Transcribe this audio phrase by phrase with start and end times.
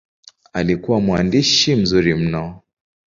[0.53, 2.61] Alikuwa mwandishi mzuri mno.